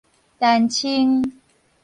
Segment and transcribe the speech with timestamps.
[0.39, 1.21] 丹青